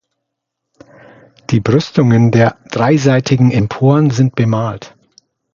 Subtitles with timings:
[1.51, 4.95] Die Brüstungen der dreiseitigen Emporen sind bemalt.